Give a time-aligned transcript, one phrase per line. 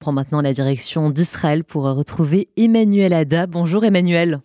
[0.00, 3.46] prend maintenant la direction d'Israël pour retrouver Emmanuel Ada.
[3.46, 4.40] Bonjour Emmanuel.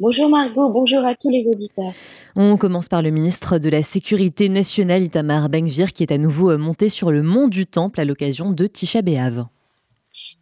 [0.00, 1.92] Bonjour Margot, bonjour à tous les auditeurs.
[2.36, 6.56] On commence par le ministre de la Sécurité nationale Itamar Ben-Gvir qui est à nouveau
[6.56, 9.44] monté sur le mont du Temple à l'occasion de Tisha B'Av.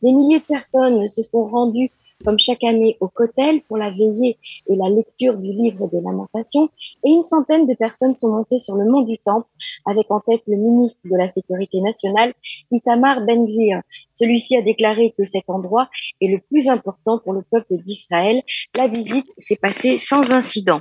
[0.03, 1.91] Des milliers de personnes se sont rendues
[2.25, 4.39] comme chaque année au Kotel pour la veillée
[4.69, 6.69] et la lecture du livre des lamentations,
[7.05, 9.47] et une centaine de personnes sont montées sur le mont du Temple,
[9.85, 12.35] avec en tête le ministre de la Sécurité nationale,
[12.73, 13.83] Itamar Ben-Gvir.
[14.15, 15.89] Celui-ci a déclaré que cet endroit
[16.21, 18.43] est le plus important pour le peuple d'Israël.
[18.79, 20.81] La visite s'est passée sans incident.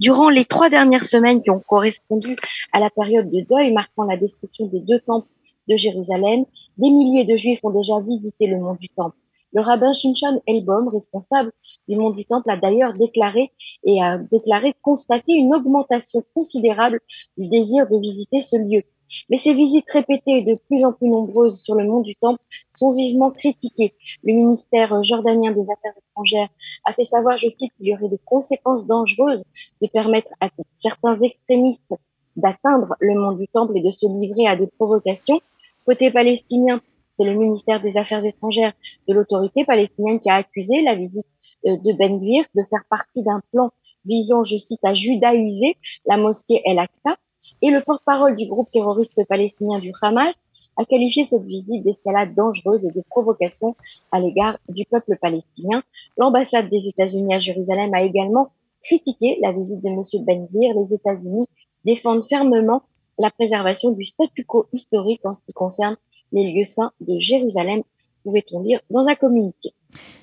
[0.00, 2.36] Durant les trois dernières semaines qui ont correspondu
[2.72, 5.28] à la période de deuil marquant la destruction des deux temples
[5.68, 6.44] de Jérusalem,
[6.78, 9.16] des milliers de Juifs ont déjà visité le mont du Temple.
[9.56, 11.50] Le rabbin Shimshon Elbom, responsable
[11.88, 13.52] du Mont du Temple, a d'ailleurs déclaré
[13.84, 17.00] et a déclaré constater une augmentation considérable
[17.38, 18.82] du désir de visiter ce lieu.
[19.30, 22.92] Mais ces visites répétées de plus en plus nombreuses sur le mont du Temple sont
[22.92, 23.94] vivement critiquées.
[24.24, 26.50] Le ministère jordanien des Affaires étrangères
[26.84, 29.42] a fait savoir, je cite, qu'il y aurait des conséquences dangereuses
[29.80, 31.94] de permettre à certains extrémistes
[32.36, 35.40] d'atteindre le mont du Temple et de se livrer à des provocations.
[35.86, 36.82] Côté palestinien,
[37.16, 38.72] c'est le ministère des Affaires étrangères
[39.08, 41.26] de l'autorité palestinienne qui a accusé la visite
[41.64, 43.70] euh, de Ben Gvir de faire partie d'un plan
[44.04, 47.16] visant, je cite, à judaïser la mosquée El Aqsa.
[47.62, 50.34] Et le porte-parole du groupe terroriste palestinien du Hamas
[50.76, 53.76] a qualifié cette visite d'escalade dangereuse et de provocation
[54.12, 55.82] à l'égard du peuple palestinien.
[56.18, 58.50] L'ambassade des États-Unis à Jérusalem a également
[58.82, 60.02] critiqué la visite de M.
[60.26, 60.74] Ben Gvir.
[60.74, 61.46] Les États-Unis
[61.84, 62.82] défendent fermement
[63.18, 65.96] la préservation du statu quo historique en ce qui concerne
[66.32, 67.82] les lieux saints de Jérusalem,
[68.24, 69.72] pouvait-on lire dans un communiqué.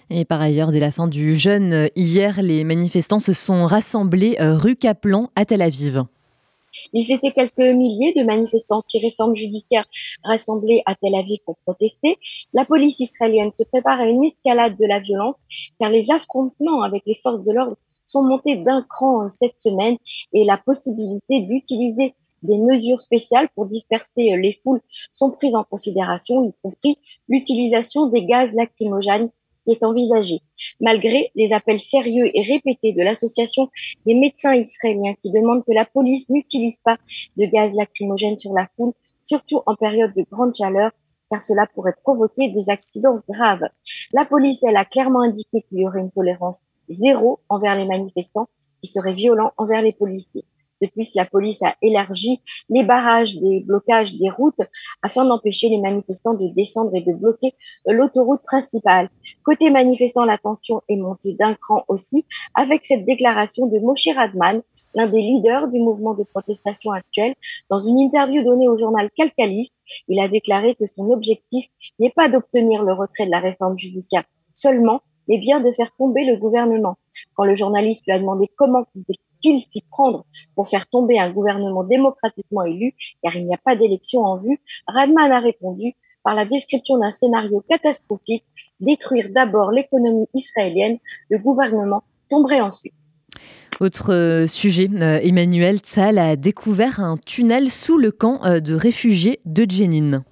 [0.09, 4.55] Et par ailleurs, dès la fin du jeûne, hier, les manifestants se sont rassemblés euh,
[4.55, 6.03] rue Kaplan à Tel Aviv.
[6.91, 9.85] Ils étaient quelques milliers de manifestants anti-réforme judiciaire
[10.23, 12.17] rassemblés à Tel Aviv pour protester.
[12.53, 15.37] La police israélienne se prépare à une escalade de la violence
[15.79, 17.77] car les affrontements avec les forces de l'ordre
[18.13, 19.97] sont montés d'un cran cette semaine
[20.33, 24.81] et la possibilité d'utiliser des mesures spéciales pour disperser les foules
[25.13, 29.29] sont prises en considération, y compris l'utilisation des gaz lacrymogènes
[29.65, 30.41] qui est envisagée.
[30.79, 33.69] Malgré les appels sérieux et répétés de l'association
[34.05, 36.97] des médecins israéliens qui demandent que la police n'utilise pas
[37.37, 38.93] de gaz lacrymogène sur la foule,
[39.23, 40.91] surtout en période de grande chaleur,
[41.29, 43.67] car cela pourrait provoquer des accidents graves.
[44.11, 46.59] La police, elle, a clairement indiqué qu'il y aurait une tolérance
[46.93, 48.47] zéro envers les manifestants
[48.81, 50.45] qui seraient violents envers les policiers.
[50.83, 54.59] De plus, la police a élargi les barrages des blocages des routes
[55.01, 57.55] afin d'empêcher les manifestants de descendre et de bloquer
[57.85, 59.09] l'autoroute principale.
[59.45, 64.61] Côté manifestants, la tension est montée d'un cran aussi avec cette déclaration de Moshe Radman,
[64.93, 67.33] l'un des leaders du mouvement de protestation actuel.
[67.69, 69.71] Dans une interview donnée au journal Calcalis,
[70.09, 71.65] il a déclaré que son objectif
[71.99, 76.25] n'est pas d'obtenir le retrait de la réforme judiciaire seulement, mais bien de faire tomber
[76.25, 76.97] le gouvernement.
[77.35, 78.85] Quand le journaliste lui a demandé comment
[79.43, 80.25] il s'y prendre
[80.55, 84.59] pour faire tomber un gouvernement démocratiquement élu, car il n'y a pas d'élection en vue,
[84.87, 88.45] Radman a répondu par la description d'un scénario catastrophique,
[88.79, 90.97] détruire d'abord l'économie israélienne,
[91.29, 92.93] le gouvernement tomberait ensuite.
[93.81, 98.75] Autre euh, sujet, euh, Emmanuel Tzal a découvert un tunnel sous le camp euh, de
[98.75, 100.23] réfugiés de Jenin.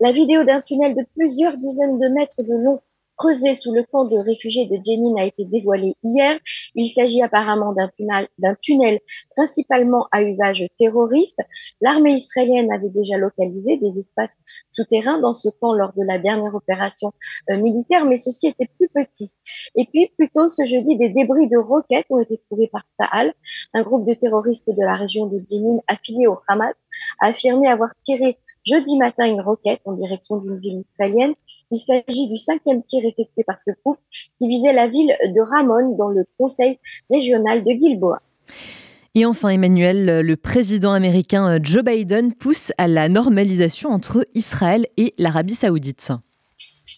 [0.00, 2.80] La vidéo d'un tunnel de plusieurs dizaines de mètres de long
[3.22, 6.40] creusé sous le camp de réfugiés de Jenin a été dévoilé hier.
[6.74, 8.98] Il s'agit apparemment d'un tunnel,
[9.36, 11.38] principalement à usage terroriste.
[11.80, 14.36] L'armée israélienne avait déjà localisé des espaces
[14.72, 17.12] souterrains dans ce camp lors de la dernière opération
[17.50, 19.30] euh, militaire, mais ceci était plus petit.
[19.76, 23.34] Et puis, plus tôt ce jeudi, des débris de roquettes ont été trouvés par Sahal,
[23.72, 26.74] un groupe de terroristes de la région de Jenin affilié au Hamas,
[27.20, 31.34] a affirmé avoir tiré jeudi matin une roquette en direction d'une ville israélienne.
[31.70, 33.98] Il s'agit du cinquième tir effectué par ce groupe
[34.38, 36.78] qui visait la ville de Ramon dans le conseil
[37.10, 38.20] régional de Gilboa.
[39.14, 45.12] Et enfin, Emmanuel, le président américain Joe Biden pousse à la normalisation entre Israël et
[45.18, 46.12] l'Arabie saoudite.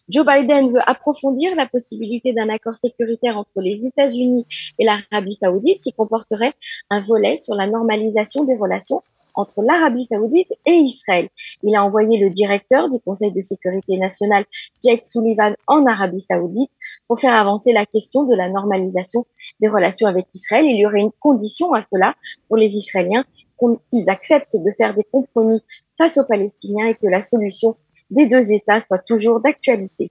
[0.09, 4.47] Joe Biden veut approfondir la possibilité d'un accord sécuritaire entre les États-Unis
[4.79, 6.53] et l'Arabie saoudite qui comporterait
[6.91, 9.03] un volet sur la normalisation des relations
[9.35, 11.29] entre l'Arabie saoudite et Israël.
[11.63, 14.45] Il a envoyé le directeur du Conseil de sécurité nationale,
[14.83, 16.71] Jake Sullivan, en Arabie saoudite
[17.09, 19.27] pour faire avancer la question de la normalisation
[19.61, 20.65] des relations avec Israël.
[20.67, 22.15] Il y aurait une condition à cela
[22.49, 23.25] pour les Israéliens
[23.91, 25.63] qu'ils acceptent de faire des compromis
[25.97, 27.77] face aux Palestiniens et que la solution
[28.11, 30.11] des deux États soit toujours d'actualité.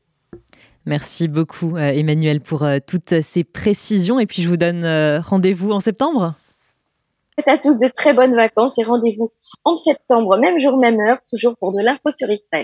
[0.85, 5.21] Merci beaucoup euh, Emmanuel pour euh, toutes ces précisions et puis je vous donne euh,
[5.21, 6.35] rendez-vous en septembre.
[7.47, 9.31] À tous de très bonnes vacances et rendez-vous
[9.63, 12.47] en septembre, même jour, même heure, toujours pour de l'info sur Israël.